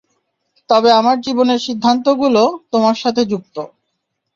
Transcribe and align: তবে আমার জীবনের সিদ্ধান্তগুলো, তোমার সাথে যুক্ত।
তবে 0.69 0.89
আমার 0.99 1.17
জীবনের 1.21 1.59
সিদ্ধান্তগুলো, 1.59 2.41
তোমার 2.71 2.95
সাথে 2.95 3.21
যুক্ত। 3.25 3.55